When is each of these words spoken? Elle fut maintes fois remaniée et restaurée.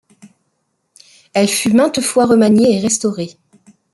Elle 1.33 1.47
fut 1.47 1.73
maintes 1.73 2.01
fois 2.01 2.25
remaniée 2.25 2.75
et 2.75 2.79
restaurée. 2.79 3.37